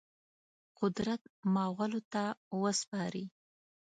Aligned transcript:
قدرت 0.79 1.21
مغولو 1.53 2.01
ته 2.13 2.23
وسپاري. 2.61 3.25